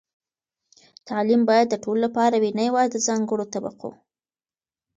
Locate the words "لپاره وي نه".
2.05-2.63